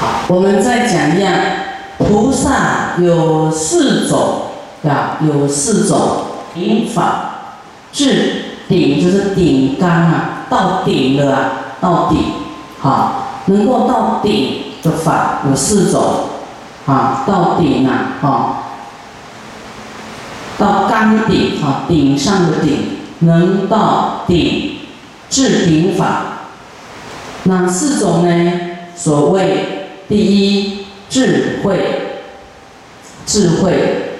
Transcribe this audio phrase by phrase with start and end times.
[0.00, 1.30] 好，我们再讲一样，
[1.98, 4.44] 菩萨有四种，
[4.82, 5.98] 啊，有四种
[6.54, 7.32] 顶法，
[7.92, 11.52] 至顶就是顶刚啊，到顶了啊，
[11.82, 12.18] 到顶，
[12.78, 16.02] 好，能够到顶的法有四种，
[16.86, 18.56] 啊，到顶啊，啊，
[20.56, 24.76] 到刚顶啊，顶上的顶，能到顶
[25.28, 26.22] 至顶法，
[27.42, 28.52] 哪四种呢？
[28.96, 29.76] 所谓。
[30.10, 32.24] 第一，智慧，
[33.24, 34.16] 智慧，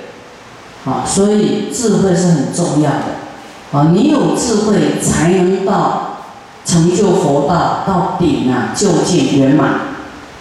[0.86, 6.20] 啊，所以智慧是很重要的，啊，你有智慧才能到
[6.64, 9.80] 成就佛道，到顶啊，就近圆满，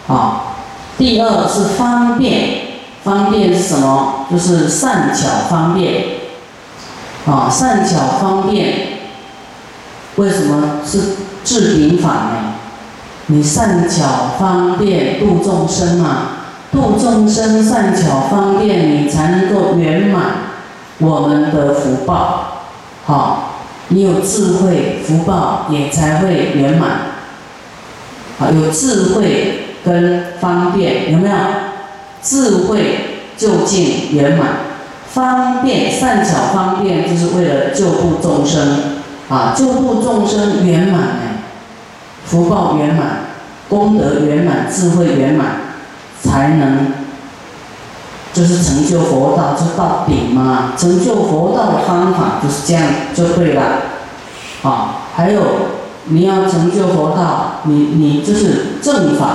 [0.07, 0.43] 啊。
[0.99, 2.59] 第二是方便，
[3.03, 4.27] 方便是什么？
[4.29, 6.03] 就是善巧方便，
[7.25, 8.99] 啊，善巧方便，
[10.17, 12.48] 为什么是治顶法呢？
[13.31, 16.17] 你善巧方便度众生嘛？
[16.71, 20.23] 度众生善巧方便，你才能够圆满
[20.97, 22.63] 我们的福报。
[23.05, 26.89] 好，你有智慧，福报也才会圆满。
[28.39, 31.35] 好，有智慧跟方便，有没有？
[32.23, 34.47] 智慧就近圆满，
[35.07, 39.01] 方便善巧方便，就是为了救度众生。
[39.29, 41.28] 啊，救度众生圆满哎。
[42.29, 43.21] 福报圆满，
[43.67, 45.47] 功德圆满，智慧圆满，
[46.23, 46.93] 才能
[48.31, 50.73] 就是成就佛道，就到顶嘛。
[50.77, 52.83] 成就佛道的方法就是这样，
[53.15, 53.63] 就对了。
[54.61, 55.41] 啊，还有
[56.05, 59.27] 你要成就佛道，你你就是正法，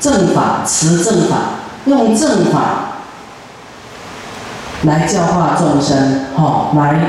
[0.00, 1.36] 正法持正法，
[1.84, 2.60] 用正法
[4.84, 7.00] 来教化众生，哈，来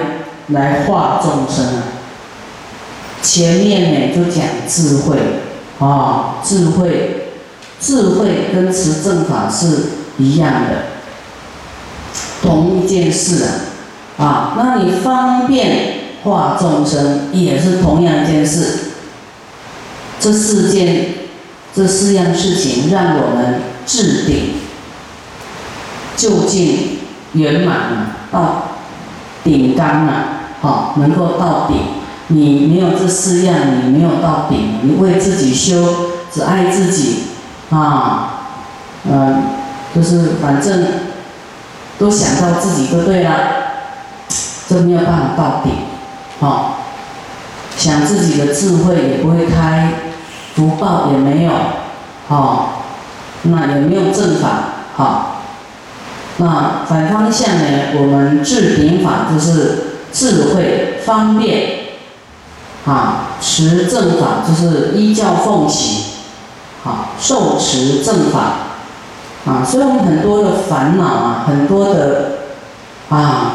[0.47, 1.96] 来化众生。
[3.21, 5.17] 前面呢就讲智慧，
[5.79, 7.31] 啊，智慧，
[7.79, 9.83] 智慧跟持正法是
[10.17, 10.85] 一样的，
[12.41, 13.43] 同一件事
[14.17, 18.91] 啊，啊，那你方便化众生也是同样一件事，
[20.19, 21.13] 这四件，
[21.75, 24.53] 这四样事情让我们置顶，
[26.15, 26.99] 就近
[27.33, 28.69] 圆满了，到
[29.43, 30.13] 顶缸了，
[30.61, 31.96] 好，能够到顶。
[32.27, 33.55] 你没有这四样，
[33.85, 34.79] 你没有到顶。
[34.83, 37.23] 你为自己修，只爱自己，
[37.69, 38.43] 啊，
[39.09, 39.43] 嗯，
[39.95, 40.85] 就是反正
[41.97, 43.31] 都想到自己就对了，
[44.67, 45.71] 这没有办法到顶，
[46.39, 46.79] 好，
[47.77, 49.93] 想自己的智慧也不会开，
[50.53, 51.51] 福报也没有，
[52.27, 52.83] 好，
[53.43, 54.49] 那也没有正法，
[54.97, 55.43] 好，
[56.37, 57.63] 那反方向呢？
[57.95, 61.76] 我们治顶法就是智慧方便。
[62.87, 66.05] 啊，持正法就是依教奉行，
[66.83, 68.39] 好受持正法，
[69.45, 72.31] 啊，所以我们很多的烦恼啊，很多的
[73.09, 73.51] 啊，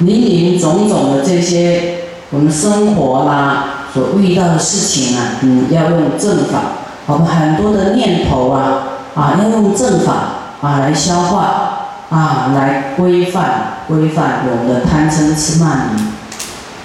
[0.00, 6.60] 林林总总的这些我们生活啦所遇到的事情啊，嗯，要用正法，
[7.06, 8.82] 我们很多的念头啊，
[9.14, 10.12] 啊，要用正法
[10.60, 16.11] 啊来消化，啊，来规范规范我们的贪嗔痴慢疑。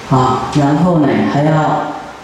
[0.09, 1.53] 啊，然后呢，还要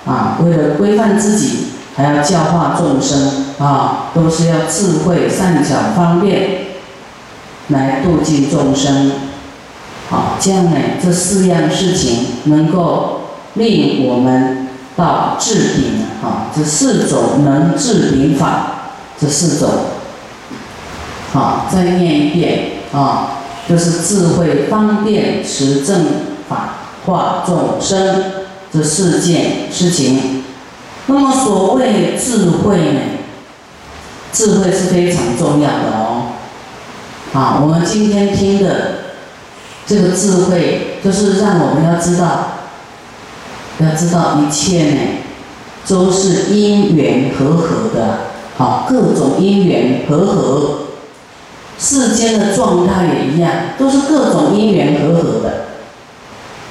[0.05, 6.67] 啊，为了规范自己，还要教化众生啊，都是要智慧善巧方便
[7.67, 9.11] 来度尽众生。
[10.09, 13.21] 好，这样呢，这四样事情能够
[13.55, 19.69] 令我们到至顶啊，这四种能智顶法，这四种。
[21.33, 22.59] 好，再念一遍
[22.93, 26.05] 啊，就是智慧方便持正
[26.47, 26.75] 法。
[27.05, 28.23] 化众生
[28.71, 30.43] 这四件事情，
[31.07, 32.99] 那么所谓智慧呢？
[34.31, 36.23] 智慧是非常重要的哦。
[37.33, 38.69] 啊，我们今天听的
[39.85, 42.53] 这个智慧，就是让我们要知道，
[43.79, 44.99] 要知道一切呢，
[45.87, 48.19] 都是因缘和合的。
[48.57, 50.79] 好，各种因缘和合，
[51.77, 55.72] 世间的状态也一样，都是各种因缘和合的。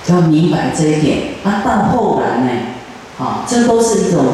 [0.08, 2.50] 要明白这一点，啊，到后来呢，
[3.19, 4.25] 啊，这都是一种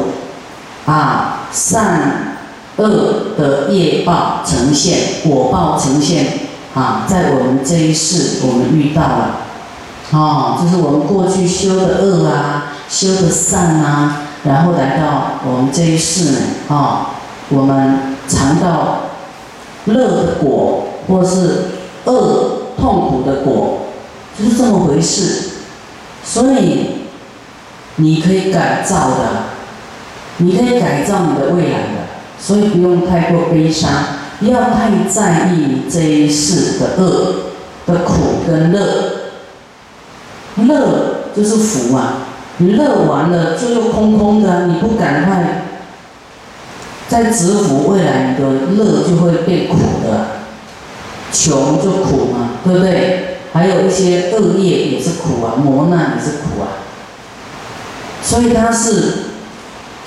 [0.85, 2.37] 啊善
[2.77, 6.25] 恶的业报呈现，果报呈现，
[6.73, 9.41] 啊，在我们这一世，我们遇到了，
[10.11, 16.39] 啊，就是我们过去修的恶啊，修的善啊，然后来到我们这一世呢，
[16.69, 17.11] 啊，
[17.49, 19.01] 我们尝到
[19.85, 21.65] 乐的果，或是
[22.05, 23.81] 恶痛苦的果，
[24.37, 25.48] 就是这么回事。
[26.31, 27.07] 所以，
[27.95, 29.45] 你可以改造的，
[30.37, 32.05] 你可以改造你的未来的，
[32.39, 33.91] 所以不用太过悲伤，
[34.39, 37.33] 不要太在意这一世的恶
[37.87, 39.15] 的苦跟乐。
[40.67, 42.27] 乐就是福啊，
[42.57, 45.63] 你乐完了就又空空的，你不赶快
[47.07, 50.27] 在执福，未来你的乐就会变苦的，
[51.33, 53.28] 穷就苦嘛，对不对？
[53.53, 56.85] 还有一些恶业也是苦啊，磨难也是苦啊，
[58.23, 59.25] 所以它是。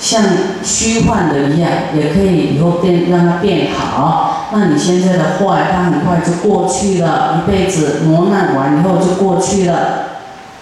[0.00, 0.20] 像
[0.64, 4.48] 虚幻的一样，也可以以后变让它变好。
[4.52, 10.06] 那你现在的坏，它很快就过去了，一辈子磨难完以后就过去了，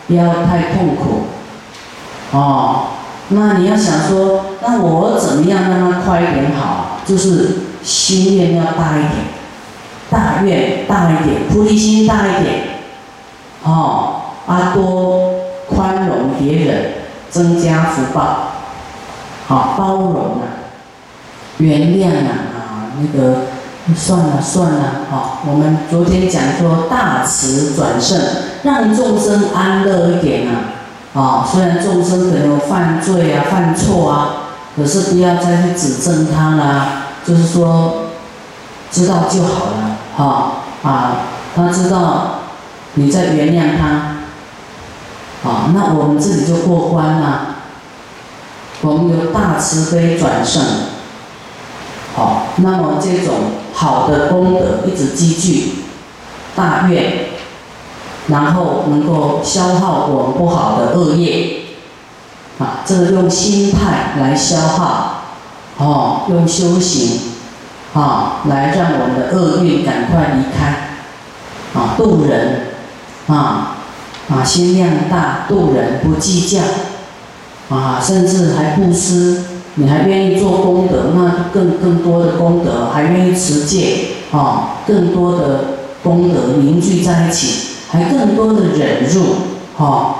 [0.06, 1.23] 不要太痛苦。
[2.33, 2.88] 哦，
[3.29, 7.00] 那你要想说，那我怎么样让它快一点好？
[7.06, 9.15] 就是心愿要大一点，
[10.11, 12.69] 大愿大一点，菩提心大一点。
[13.65, 15.33] 哦，阿多
[15.69, 16.93] 宽容别人，
[17.31, 18.51] 增加福报。
[19.47, 20.71] 好，包容啊，
[21.59, 23.39] 原谅啊，啊，那个
[23.97, 28.21] 算了算了，好，我们昨天讲说大慈转胜，
[28.62, 34.29] 让众生安乐一点啊，啊，虽然众生可能有犯罪啊、犯错啊，
[34.77, 36.87] 可是不要再去指正他啦，
[37.27, 38.05] 就是说
[38.93, 40.53] 知道就好了，哈，
[40.83, 41.12] 啊，
[41.57, 42.39] 他知道
[42.94, 47.46] 你再原谅他，啊，那我们自己就过关了。
[48.82, 50.62] 我们由大慈悲转胜，
[52.16, 53.34] 好，那么这种
[53.75, 55.72] 好的功德一直积聚，
[56.56, 57.26] 大愿，
[58.28, 61.60] 然后能够消耗我们不好的恶业，
[62.58, 65.25] 啊，这个用心态来消耗，
[65.76, 67.20] 哦，用修行，
[67.92, 72.69] 啊，来让我们的厄运赶快离开，啊，渡人，
[73.31, 73.77] 啊，
[74.29, 76.61] 啊，心量大，度人不计较。
[77.71, 79.44] 啊，甚至还布施，
[79.77, 85.61] 你还愿意做功德，那更更多的功德，还愿意持戒，啊，更多的
[86.03, 89.23] 功德凝聚在一起，还更多的忍辱，
[89.76, 90.17] 哈，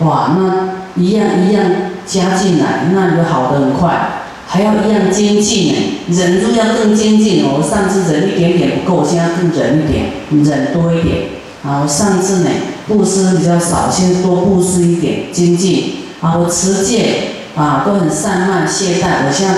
[0.00, 1.64] 哇，那一样一样
[2.04, 5.74] 加进来，那就好的很快，还要一样精进呢，
[6.08, 7.62] 忍辱要更精进哦。
[7.62, 10.06] 上次忍一点点不够，现在更忍一点，
[10.44, 11.37] 忍多一点。
[11.68, 12.50] 啊，我上次呢
[12.86, 15.96] 布施比较少，现在多布施一点，经济。
[16.20, 19.54] 啊，我持戒啊都很散漫懈怠，我现在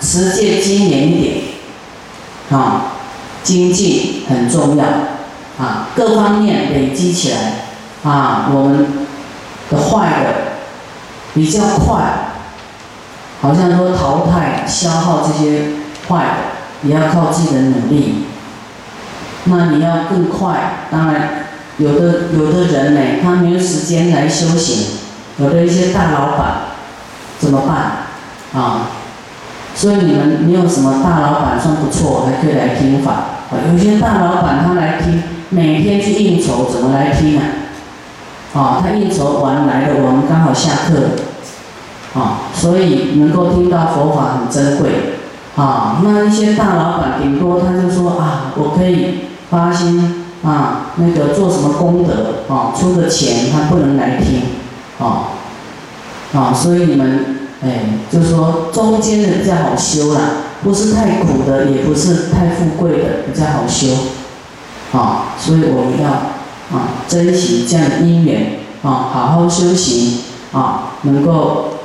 [0.00, 1.34] 持戒精严一点，
[2.50, 2.94] 啊，
[3.44, 4.84] 经济很重要，
[5.56, 8.86] 啊，各方面累积起来，啊，我们
[9.70, 10.34] 的坏的
[11.32, 12.32] 比较快，
[13.40, 15.62] 好像说淘汰消耗这些
[16.08, 16.24] 坏
[16.82, 18.24] 的，也要靠自己的努力。
[19.44, 21.49] 那你要更快，当然
[21.80, 24.98] 有的有的人呢，他没有时间来修行。
[25.38, 26.54] 有的一些大老板
[27.38, 28.90] 怎么办啊？
[29.74, 33.12] 所以你们没有什么大老板算不错，还可以来听法。
[33.12, 37.44] 啊，有些大老板他来听，每天去应酬，怎么来听啊？
[38.52, 44.90] 啊，他应酬完来了，我们刚好下课，啊，所以能够听到佛法很珍贵。
[45.56, 54.42] 啊，那一些大老板顶多他就说啊，我可以发心啊，那个做什么功德啊，出的钱他不能来听。
[54.98, 55.30] 啊，
[56.34, 60.20] 啊，所以你们，哎，就说中间的比较好修啦，
[60.62, 63.88] 不是太苦的，也不是太富贵的，比较好修，
[64.92, 66.10] 啊，所以我们要
[66.76, 70.18] 啊珍惜这样的因缘，啊，好好修行，
[70.52, 71.78] 啊，能够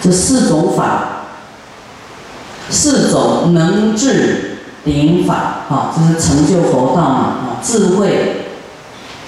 [0.00, 1.26] 这四种法，
[2.70, 4.53] 四种能治
[4.84, 5.34] 顶法，
[5.68, 8.46] 啊，就是成就佛道嘛，啊，智慧，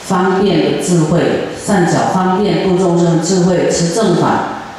[0.00, 1.48] 方便的智慧。
[1.66, 4.28] 善巧方便度众生智慧持正法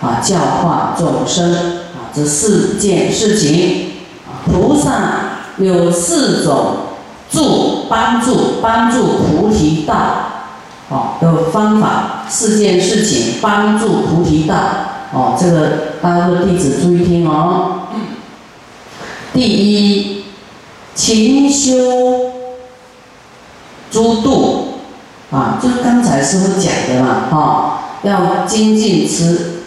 [0.02, 3.90] 啊教化众生啊这四件事情
[4.26, 4.92] 啊菩萨
[5.58, 6.78] 有四种
[7.30, 9.94] 助帮助帮助菩提道
[10.90, 14.56] 啊的方法四件事情帮助菩提道
[15.12, 15.70] 哦这个
[16.02, 17.82] 大家的弟子注意听哦。
[19.34, 20.17] 第一
[20.98, 22.32] 勤修
[23.89, 24.63] 诸度。
[25.30, 29.63] 啊，就是刚才师傅讲的嘛，哈，要精进持，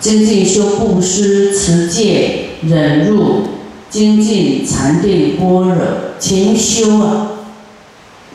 [0.00, 3.42] 精进修布施、持戒、忍辱，
[3.88, 5.76] 精进禅定般若，
[6.18, 7.28] 勤修啊，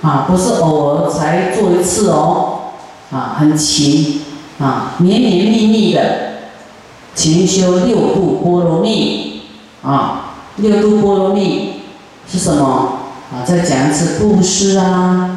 [0.01, 2.59] 啊，不是偶尔才做一次哦，
[3.11, 4.21] 啊，很勤，
[4.59, 6.01] 啊，绵绵密密的，
[7.13, 9.41] 勤修六度波罗蜜，
[9.83, 11.78] 啊，六度波罗蜜
[12.31, 12.99] 是什么？
[13.31, 15.35] 啊，再讲一次布施啊。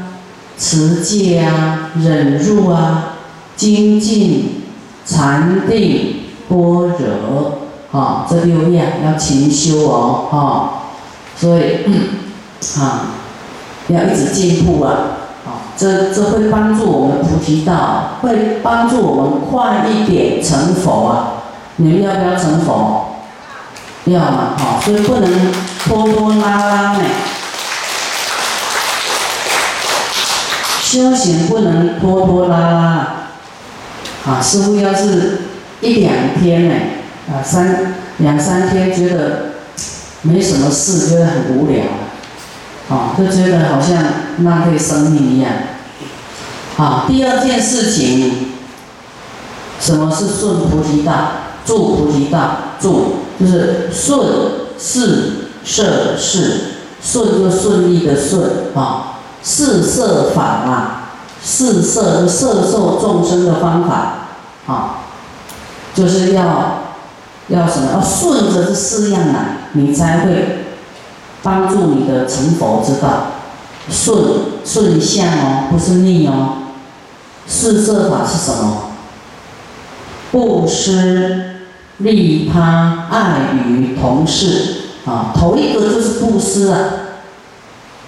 [0.59, 3.15] 持戒啊，忍辱啊，
[3.57, 4.63] 精进
[5.05, 6.17] 禅定
[6.49, 7.59] 般若
[7.91, 10.83] 啊，这六样要勤修哦，哈，
[11.37, 11.87] 所以
[12.79, 13.07] 啊，
[13.89, 14.93] 要一直进步啊，
[15.47, 21.43] 啊，这这会帮助我们菩提道，会帮助我们快一点成佛啊。
[21.77, 23.07] 你们要不要成佛？
[24.05, 25.31] 要嘛，好，所以不能
[25.85, 27.05] 拖拖拉拉呢。
[30.83, 33.17] 修行不能拖拖拉拉，
[34.27, 35.39] 啊，师傅要是
[35.81, 36.75] 一两天呢，
[37.31, 39.53] 啊，三两三天觉得
[40.21, 41.85] 没什么事，觉得很无聊，
[42.95, 44.05] 啊，就觉得好像
[44.45, 45.51] 浪费生命一样。
[46.77, 48.53] 啊，第二件事情，
[49.81, 51.33] 什么是顺菩提道？
[51.65, 54.21] 助菩提道，助就是顺
[54.79, 56.61] 势摄事，
[57.03, 59.19] 顺就顺利的顺啊。
[59.43, 61.11] 四摄法啊，
[61.43, 64.29] 四摄摄受众生的方法
[64.67, 64.99] 啊，
[65.95, 66.83] 就是要
[67.49, 67.93] 要什么？
[67.95, 70.67] 要顺着这四样啊，你才会
[71.43, 73.33] 帮助你的成佛之道。
[73.91, 74.17] 顺
[74.65, 76.59] 顺向哦，不是逆哦。
[77.49, 78.91] 四摄法是什么？
[80.31, 81.57] 布施、
[81.99, 85.33] 利他、爱与、同事啊。
[85.35, 86.79] 头一个就是布施啊。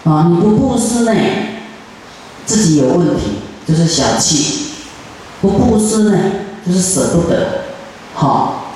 [0.04, 1.12] 啊，你不布施呢，
[2.44, 4.66] 自己有问题，就是小气；
[5.40, 6.18] 不布施呢，
[6.66, 7.46] 就是舍不得。
[8.14, 8.66] 好，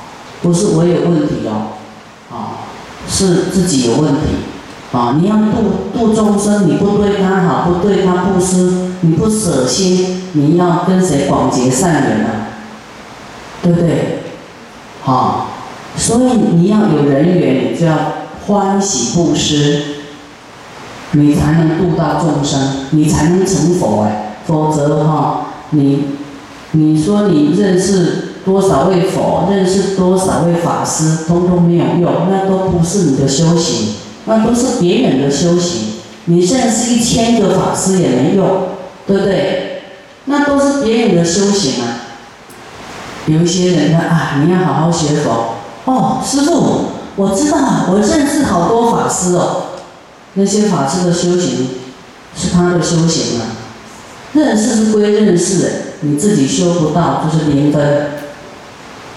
[0.41, 1.77] 不是我有问题哦，
[2.33, 2.65] 啊，
[3.07, 4.21] 是自己有问题。
[4.91, 12.29] 啊，你要度度众生，你不对他好，不对他布施，你不舍心，你要跟谁广结善缘呢？
[13.63, 14.23] 对不对？
[15.03, 15.48] 好，
[15.99, 17.97] 所以你要有人缘，你就要
[18.47, 19.83] 欢喜布施。
[21.12, 26.05] 你才能度到众生，你才能成佛哎，否则哈，你
[26.73, 33.95] 你说你认识多少位佛，认识多少位法师，通通没有用，那都不是你的修行，
[34.26, 35.95] 那都是别人的修行。
[36.26, 38.47] 你认识一千个法师也没用，
[39.07, 39.83] 对不对？
[40.26, 42.05] 那都是别人的修行啊。
[43.25, 45.55] 有一些人呢啊，你要好好学佛
[45.88, 46.85] 哦，师傅，
[47.16, 47.59] 我知道，
[47.90, 49.62] 我认识好多法师哦。
[50.35, 51.71] 那些法师的修行
[52.37, 53.57] 是他的修行啊，
[54.35, 58.11] 认识是归认识，你自己修不到就是零分，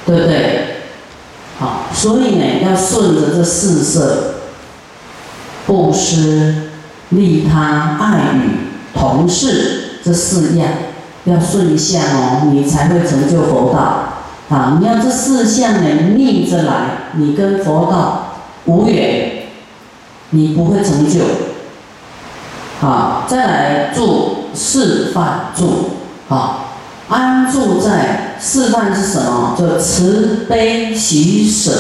[0.05, 0.77] 对不对？
[1.59, 4.35] 好，所以呢，要顺着这四色，
[5.67, 6.69] 布施、
[7.09, 10.69] 利他、爱语、同事这四样，
[11.25, 14.10] 要顺向哦，你才会成就佛道。
[14.51, 19.37] 啊，你要这四项呢逆着来，你跟佛道无缘。
[20.33, 21.25] 你不会成就，
[22.79, 25.89] 好，再来住示范住，
[26.29, 26.69] 好，
[27.09, 29.55] 安住在示范是什么？
[29.59, 31.71] 就慈悲喜舍，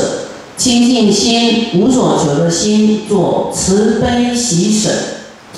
[0.57, 4.89] 清净心，无所求的心，做慈悲喜舍，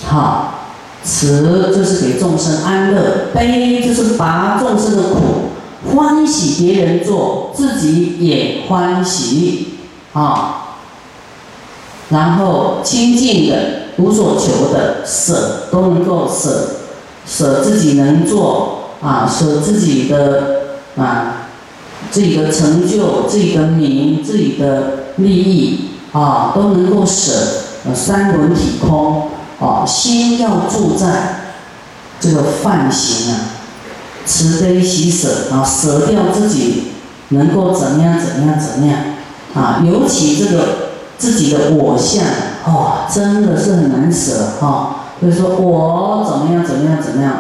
[0.06, 0.66] 好，
[1.04, 5.50] 慈就是给众生安乐，悲就是拔众生的苦，
[5.92, 9.80] 欢喜别人做，自己也欢喜，
[10.14, 10.60] 啊。
[12.10, 13.56] 然后清净的、
[13.98, 16.68] 无所求的舍都能够舍，
[17.26, 21.48] 舍自己能做啊，舍自己的啊，
[22.12, 27.32] 自己的成就、自己的名、自己的利益啊，都能够舍。
[27.94, 31.56] 三轮体空啊，心要住在
[32.18, 33.40] 这个梵行啊，
[34.26, 36.92] 慈悲喜舍啊，舍掉自己
[37.30, 38.98] 能够怎样怎样怎样
[39.56, 40.84] 啊，尤其这个。
[41.16, 42.26] 自己的我相，
[42.66, 44.96] 哦，真的是很难舍哈。
[45.22, 47.34] 就是说我怎么样怎么样怎么样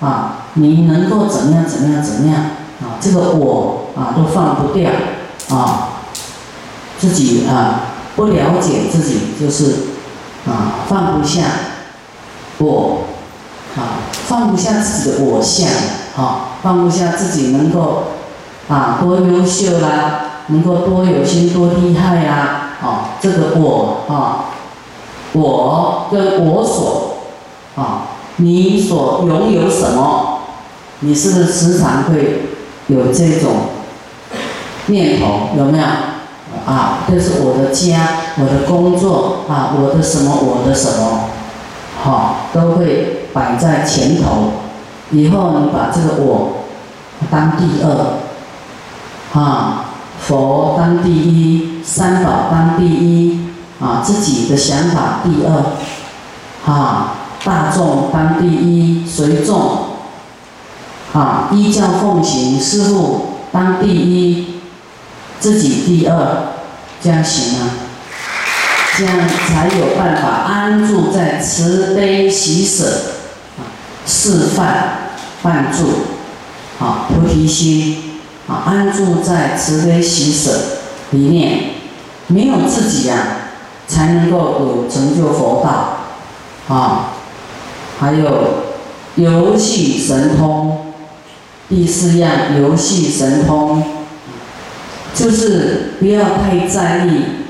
[0.00, 0.44] 啊？
[0.54, 2.42] 你能够怎么样怎么样怎么样
[2.82, 3.00] 啊？
[3.00, 4.90] 这个我啊都放不掉
[5.48, 5.88] 啊。
[6.98, 9.76] 自己啊不了解自己，就是
[10.46, 11.42] 啊放不下
[12.58, 13.04] 我
[13.76, 15.66] 啊放不下自己的我相
[16.16, 18.04] 啊放不下自己能够
[18.68, 22.58] 啊多优秀啦，能够多有心多厉害呀。
[22.82, 24.46] 啊，这个我啊，
[25.34, 27.18] 我跟我所
[27.76, 30.40] 啊，你所拥有什么？
[30.98, 32.42] 你是不是时常会
[32.88, 33.52] 有这种
[34.86, 35.50] 念头？
[35.56, 35.84] 有没有？
[36.66, 41.28] 啊，这是我的家，我的工作啊，我的什么，我的什么，
[42.02, 44.61] 好，都会摆在前头。
[45.12, 46.64] 以后你把这个我
[47.30, 49.84] 当第二，啊。
[50.22, 53.40] 佛当第一，三宝当第一，
[53.80, 59.86] 啊，自己的想法第二，啊，大众当第一，随众，
[61.12, 64.60] 啊，依教奉行，师父当第一，
[65.40, 66.52] 自己第二，
[67.02, 67.70] 这样行吗？
[68.96, 69.16] 这样
[69.48, 72.84] 才有办法安住在慈悲喜舍
[73.58, 73.66] 啊，
[74.06, 75.01] 示范
[75.42, 80.50] 伴住啊，菩提心啊，安住在慈悲喜舍
[81.10, 81.60] 里面，
[82.28, 83.16] 没有自己呀，
[83.86, 87.14] 才能够有成就佛道啊。
[87.98, 88.64] 还有
[89.16, 90.92] 游戏神通，
[91.68, 93.82] 第四样游戏神通，
[95.14, 97.42] 就是不要太在意。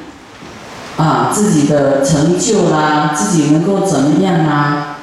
[0.98, 4.98] 啊，自己的成就啦，自己能够怎么样啊？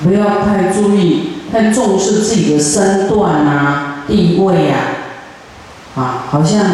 [0.00, 1.17] 不要太注意，
[1.58, 4.76] 太重视自己的身段啊、地位呀，
[5.96, 6.64] 啊，好像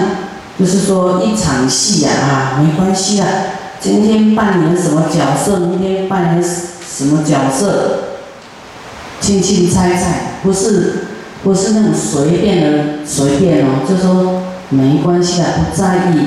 [0.58, 3.26] 就是说一场戏呀，啊，没关系啊，
[3.80, 8.00] 今天扮演什么角色，明天扮演什么角色，
[9.22, 11.06] 轻轻猜猜，不是
[11.42, 16.26] 不是那种随便的随便哦，就说没关系啊，不在意。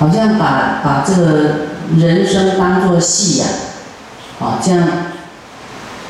[0.00, 1.50] 好像把把这个
[1.96, 3.46] 人生当作戏呀，
[4.40, 4.88] 啊，这样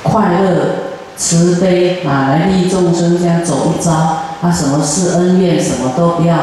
[0.02, 0.91] 快乐、
[1.22, 6.36] 慈悲啊，来利众生，这样走一遭，啊，什么事恩怨什么都不要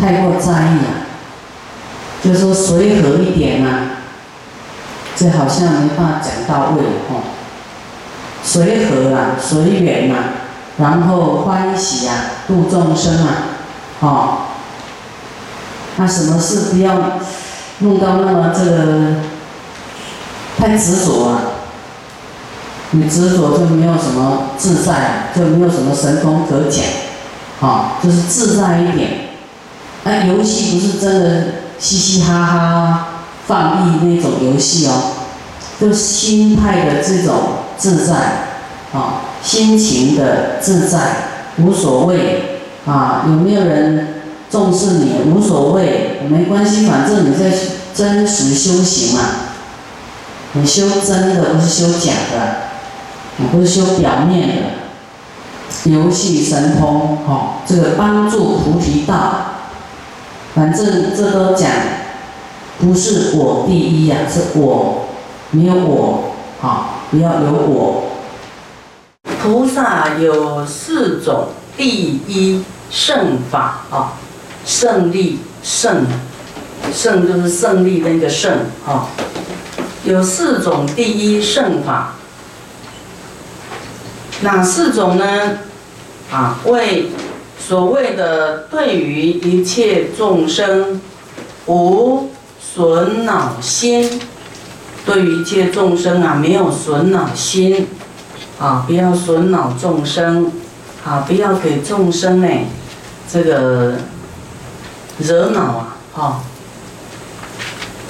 [0.00, 1.10] 太过在意啊，
[2.22, 3.98] 就说随和一点啊，
[5.16, 7.22] 这好像没办法讲到位哦，
[8.44, 10.14] 随和啊，随缘呐，
[10.78, 12.14] 然后欢喜啊，
[12.46, 13.28] 度众生啊，
[13.98, 14.38] 哦。
[15.96, 17.18] 那什么事不要
[17.80, 19.16] 弄到那么这个
[20.56, 21.40] 太执着啊？
[22.92, 26.84] 你执着就没有什么自在，就没有什么神通可讲，
[27.60, 29.10] 啊，就是自在一点。
[30.04, 31.44] 那游戏不是真的
[31.78, 33.06] 嘻嘻哈哈
[33.46, 35.12] 放逸那种游戏哦，
[35.80, 37.34] 就心态的这种
[37.76, 38.14] 自在，
[38.92, 40.98] 啊，心情的自在，
[41.58, 44.08] 无所谓啊，有没有人？
[44.50, 47.50] 重视你无所谓，没关系，反正你在
[47.94, 49.20] 真实修行嘛。
[50.52, 52.56] 你修真的，不是修假的，
[53.36, 54.54] 你不是修表面的。
[55.90, 59.14] 游戏神通，哦，这个帮助菩提道，
[60.54, 61.70] 反正这都讲，
[62.78, 65.06] 不是我第一呀，是我，
[65.50, 68.04] 没有我，好，不要有我。
[69.42, 74.12] 菩萨有四种第一圣法，啊。
[74.64, 76.06] 胜利胜，
[76.94, 79.08] 胜就是胜利那个胜哈，
[80.04, 82.12] 有四种第一胜法，
[84.42, 85.24] 哪四种呢？
[86.30, 87.10] 啊，为
[87.58, 91.00] 所谓的对于一切众生
[91.66, 94.20] 无损恼心，
[95.06, 97.88] 对于一切众生啊没有损恼心，
[98.58, 100.52] 啊不要损恼众生，
[101.04, 102.48] 啊不要给众生呢
[103.30, 103.94] 这个。
[105.18, 106.40] 惹恼啊，哈，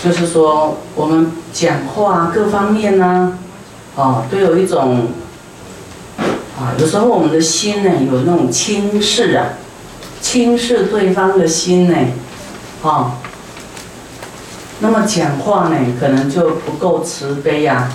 [0.02, 3.36] 就是说我们讲话各方面呢，
[3.96, 5.08] 哦，都有一种，
[6.62, 9.59] 啊，有时候我们的心呢有那种轻视啊，
[10.20, 11.96] 轻视对方的心呢，
[12.85, 13.18] 啊，
[14.79, 17.90] 那么讲话呢可能就不够慈悲呀，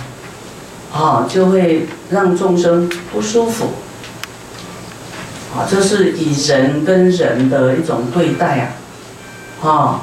[0.92, 3.68] 啊，就会让众生不舒服，
[5.56, 8.68] 啊，这是以人跟人的一种对待啊。
[9.60, 10.02] 啊，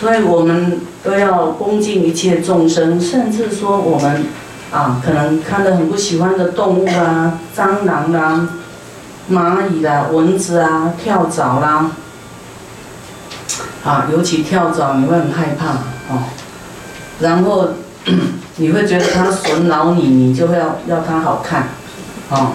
[0.00, 4.24] 所以我们都要恭敬一切众生，甚至说我们
[4.74, 8.48] 啊，可能看到很不喜欢的动物啊，蟑螂啦、
[9.30, 11.92] 蚂蚁啦、蚊子啊、跳蚤啦，
[13.84, 15.66] 啊，尤其跳蚤你会很害怕
[16.12, 16.24] 哦，
[17.20, 17.68] 然后
[18.56, 21.68] 你会觉得它损扰你，你就会要要它好看，
[22.30, 22.52] 哦。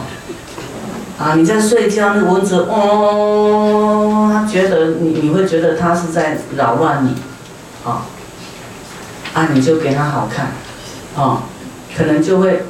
[1.17, 7.13] 啊，你在睡觉，那蚊子嗡，它觉得你你会觉得它是在扰乱你，
[7.85, 8.03] 啊，
[9.33, 10.51] 啊，你就给它好看，
[11.21, 11.43] 啊，
[11.99, 12.63] 可能就会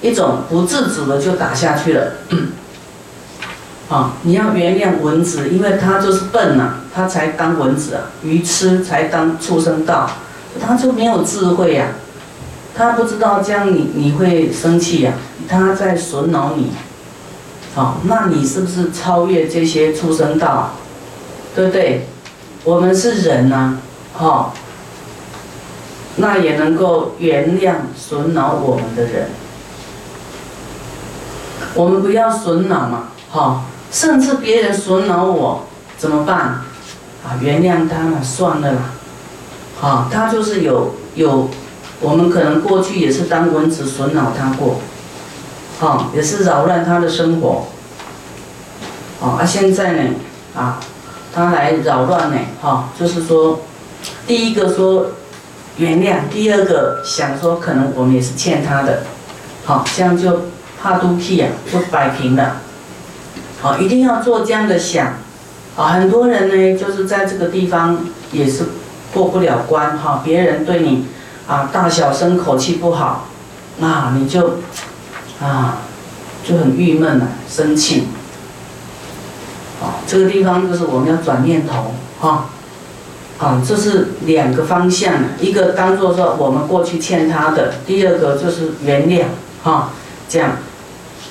[0.00, 2.12] 一种不自主的就打下去了，
[3.90, 10.08] 啊，你要原谅蚊子，因为它就是笨呐，它才当蚊子啊，愚痴才当畜生道，
[10.64, 11.88] 它就没有智慧呀，
[12.76, 15.14] 它不知道这样你你会生气呀，
[15.48, 16.70] 它在损恼你。
[17.74, 20.74] 好，那你是不是超越这些畜生道，
[21.56, 22.06] 对不对？
[22.62, 23.78] 我们是人呐，
[24.12, 24.54] 好，
[26.16, 29.28] 那也能够原谅损恼我们的人，
[31.74, 35.64] 我们不要损恼嘛，哈，甚至别人损恼我
[35.98, 36.38] 怎么办？
[37.24, 38.78] 啊，原谅他了，算了啦，
[39.80, 41.50] 好，他就是有有，
[42.00, 44.76] 我们可能过去也是当蚊子损恼他过。
[45.78, 47.66] 好，也是扰乱他的生活。
[49.20, 50.14] 哦，啊，现在呢，
[50.54, 50.80] 啊，
[51.34, 53.60] 他来扰乱呢，哈，就是说，
[54.26, 55.08] 第一个说
[55.78, 59.02] 原谅，第二个想说可能我们也是欠他的，
[59.64, 60.42] 好，这样就
[60.80, 62.56] 怕都气啊，就摆平了，
[63.60, 65.14] 好，一定要做这样的想，
[65.76, 67.98] 啊，很多人呢就是在这个地方
[68.32, 68.64] 也是
[69.12, 71.06] 过不了关，哈，别人对你
[71.46, 73.26] 啊大小声口气不好，
[73.78, 74.60] 那你就
[75.40, 75.78] 啊
[76.44, 78.08] 就很郁闷了，生气。
[79.78, 82.46] 啊，这个地方就是我们要转念头，哈，
[83.38, 89.24] 啊，这是两个方向，一个当做说我们过去欠他的，第二个就是原谅，
[89.62, 89.90] 哈，
[90.26, 90.52] 这样，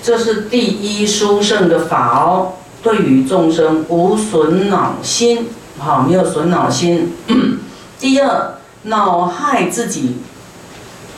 [0.03, 5.47] 这是第一殊胜的法哦，对于众生无损恼心，
[5.79, 7.15] 哈，没有损恼心。
[7.99, 10.17] 第二，恼害自己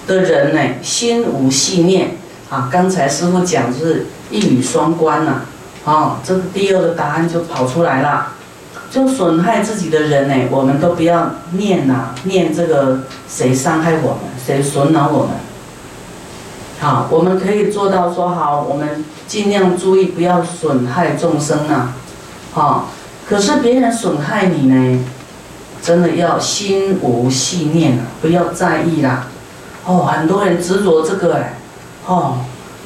[0.07, 2.15] 的人呢，心无细念，
[2.49, 5.41] 啊，刚才师傅讲是一语双关呐。
[5.83, 8.33] 啊，这个第二个答案就跑出来了，
[8.89, 15.31] 就损害自己的人呢，我们都不要念呐，念这个谁伤害我们，谁损恼我们。
[16.79, 21.93] 好，我们可以做到说好，我们尽量注意不要损害众生呐。
[22.53, 22.89] 好，
[23.27, 25.05] 可是别人损害你呢，
[25.81, 29.27] 真的要心无细念不要在意啦。
[29.85, 31.57] 哦，很多人执着这个哎，
[32.05, 32.37] 哦。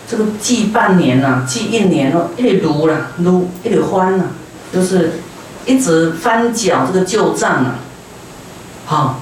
[0.09, 4.25] 这个记半年呐，记一年了，一直撸了撸，一直翻呐，
[4.73, 5.21] 就是
[5.65, 7.75] 一直翻搅这个旧账啊。
[8.85, 9.19] 好，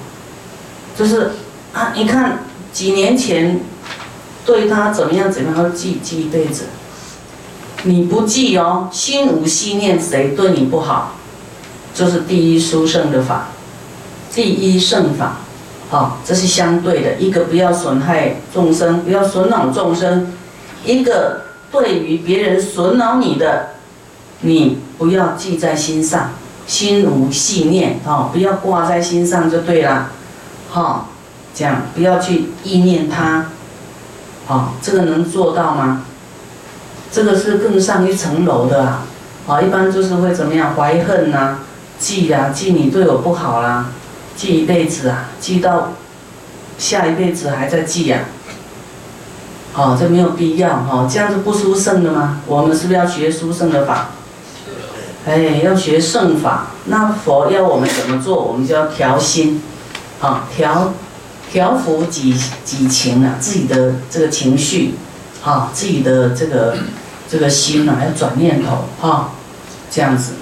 [0.97, 1.31] 就是
[1.73, 2.39] 啊，你看
[2.71, 3.61] 几年前
[4.45, 6.65] 对他怎么样怎么样，都记记一辈子。
[7.83, 11.13] 你不记哦，心无细念，谁对你不好，
[11.93, 13.49] 就是第一殊胜的法，
[14.33, 15.37] 第一胜法。
[15.89, 20.33] 好，这是相对的，一个不要损害众生，不要损恼众生。
[20.85, 23.69] 一个对于别人损恼你的，
[24.41, 26.31] 你不要记在心上，
[26.65, 30.09] 心无细念哦，不要挂在心上就对了，
[30.71, 31.07] 哈，
[31.53, 33.47] 这样不要去意念他，
[34.47, 36.03] 哦，这个能做到吗？
[37.11, 39.05] 这个是更上一层楼的啊，
[39.47, 41.59] 啊，一般就是会怎么样怀恨呐，
[41.97, 43.87] 记呀，记你对我不好啦，
[44.35, 45.93] 记一辈子啊，记到
[46.77, 48.19] 下一辈子还在记呀。
[49.75, 52.41] 哦，这没有必要哈，这样子不殊胜的吗？
[52.47, 54.11] 我们是不是要学殊胜的法？
[55.29, 56.69] 哎，要学圣法。
[56.85, 58.43] 那佛要我们怎么做？
[58.43, 59.61] 我们就要调心，
[60.19, 60.91] 啊，调
[61.51, 64.95] 调伏己己情啊，自己的这个情绪，
[65.43, 66.77] 啊，自己的这个
[67.29, 69.29] 这个心啊，要转念头，哈，
[69.91, 70.33] 这样子。